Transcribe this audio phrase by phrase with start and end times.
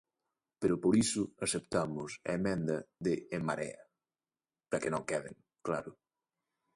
[0.61, 3.81] Pero por iso aceptamos a emenda de En Marea,
[4.69, 5.35] para que non queden,
[5.65, 5.91] claro.